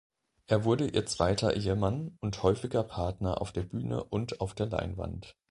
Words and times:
Er 0.47 0.63
wurde 0.63 0.87
ihr 0.87 1.05
zweiter 1.05 1.55
Ehemann 1.55 2.17
und 2.21 2.41
häufiger 2.41 2.83
Partner 2.83 3.39
auf 3.39 3.51
der 3.51 3.61
Bühne 3.61 4.03
und 4.03 4.41
auf 4.41 4.55
der 4.55 4.65
Leinwand. 4.65 5.35